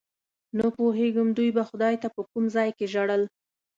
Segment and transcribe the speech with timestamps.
[0.57, 3.23] نه پوهېږم دوی به خدای ته په کوم ځای کې ژړل.